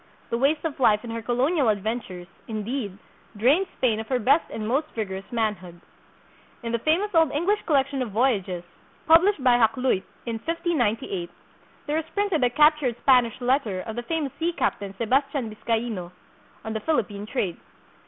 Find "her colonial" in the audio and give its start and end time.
1.11-1.69